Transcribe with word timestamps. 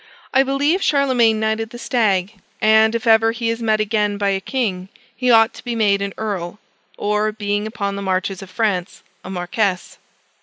I 0.33 0.41
believe 0.41 0.81
Charlemagne 0.81 1.39
knighted 1.39 1.69
the 1.69 1.77
stag; 1.77 2.33
and, 2.59 2.95
if 2.95 3.05
ever 3.05 3.33
he 3.33 3.51
is 3.51 3.61
met 3.61 3.79
again 3.79 4.17
by 4.17 4.29
a 4.29 4.39
king, 4.41 4.89
he 5.15 5.29
ought 5.29 5.53
to 5.53 5.63
be 5.63 5.75
made 5.75 6.01
an 6.01 6.15
earl 6.17 6.57
or, 6.97 7.31
being 7.31 7.67
upon 7.67 7.95
the 7.95 8.01
marches 8.01 8.41
of 8.41 8.49
France, 8.49 9.03
a 9.23 9.29
marquess. 9.29 9.99